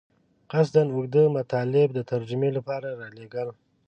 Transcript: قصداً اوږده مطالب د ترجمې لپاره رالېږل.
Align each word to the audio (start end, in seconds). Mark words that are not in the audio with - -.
قصداً 0.51 0.81
اوږده 0.95 1.23
مطالب 1.37 1.87
د 1.93 1.99
ترجمې 2.11 2.49
لپاره 2.57 2.87
رالېږل. 2.99 3.49